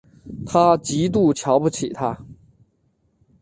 [0.47, 2.17] 她极度瞧不起他